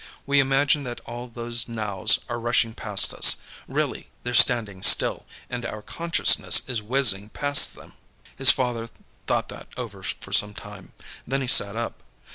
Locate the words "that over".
9.49-10.01